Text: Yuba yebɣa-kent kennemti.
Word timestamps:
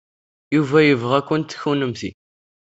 Yuba 0.55 0.79
yebɣa-kent 0.83 1.57
kennemti. 1.61 2.11